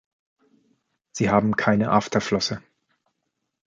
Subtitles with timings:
[1.11, 2.63] Sie haben keine Afterflosse.